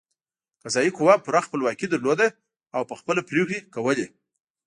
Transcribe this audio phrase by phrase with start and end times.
[0.63, 2.27] قضايي قوه پوره خپلواکي درلوده
[2.75, 4.07] او په خپله پرېکړې کولې.